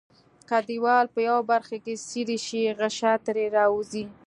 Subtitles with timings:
[0.49, 4.03] که دیوال په یوه برخه کې څیري شي غشا ترې راوځي.